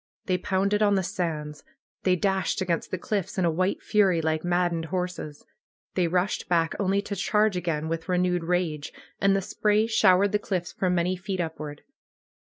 They 0.25 0.39
pounded 0.39 0.81
on 0.81 0.95
the 0.95 1.03
sands. 1.03 1.63
They 2.05 2.15
dashed 2.15 2.59
against 2.59 2.89
the 2.89 2.97
cliffs 2.97 3.37
in 3.37 3.45
a 3.45 3.51
white 3.51 3.83
fury, 3.83 4.19
like 4.19 4.43
maddened 4.43 4.85
horses. 4.85 5.45
They 5.93 6.07
rushed 6.07 6.49
back, 6.49 6.73
only 6.79 7.03
to 7.03 7.15
charge 7.15 7.55
again 7.55 7.87
with 7.87 8.09
renewed 8.09 8.45
rage, 8.45 8.91
and 9.19 9.35
the 9.35 9.43
spray 9.43 9.85
showered 9.85 10.31
the 10.31 10.39
cliffs 10.39 10.71
for 10.71 10.89
many 10.89 11.15
feet 11.15 11.39
upward. 11.39 11.83